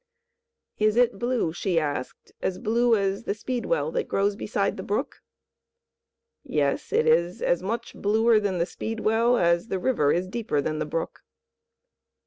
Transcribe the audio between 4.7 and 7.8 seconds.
the brook?" "Yes, it is as